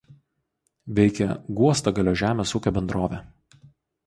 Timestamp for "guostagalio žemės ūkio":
1.59-2.75